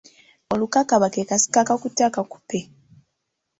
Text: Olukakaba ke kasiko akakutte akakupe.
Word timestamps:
Olukakaba 0.53 1.07
ke 1.13 1.21
kasiko 1.29 1.57
akakutte 1.61 2.01
akakupe. 2.09 2.59